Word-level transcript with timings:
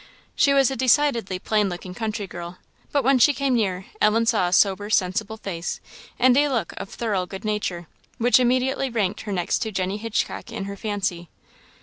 She 0.35 0.51
was 0.51 0.71
a 0.71 0.75
decidedly 0.75 1.37
plain 1.37 1.69
looking 1.69 1.93
country 1.93 2.25
girl; 2.25 2.57
but 2.91 3.03
when 3.03 3.19
she 3.19 3.33
came 3.35 3.53
near, 3.53 3.85
Ellen 4.01 4.25
saw 4.25 4.47
a 4.47 4.51
sober, 4.51 4.89
sensible 4.89 5.37
face, 5.37 5.79
and 6.17 6.35
a 6.35 6.47
look 6.49 6.73
of 6.77 6.89
thorough 6.89 7.27
good 7.27 7.45
nature, 7.45 7.85
which 8.17 8.39
immediately 8.39 8.89
ranked 8.89 9.21
her 9.21 9.31
next 9.31 9.59
to 9.59 9.71
Jenny 9.71 9.97
Hitchcock 9.97 10.51
in 10.51 10.63
her 10.65 10.75
fancy. 10.75 11.29